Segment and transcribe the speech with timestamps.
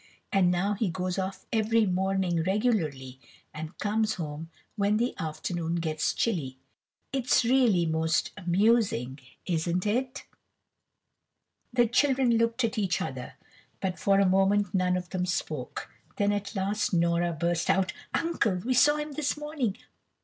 [0.33, 3.19] And now he goes off every morning regularly,
[3.53, 6.57] and comes home when the afternoon gets chilly.
[7.13, 10.25] It's really most amusing, isn't it?"
[11.71, 13.35] The children looked at each other,
[13.79, 15.87] but for a moment none of them spoke.
[16.17, 17.93] Then at last Nora burst out.
[18.11, 19.77] "Uncle, we saw him this morning.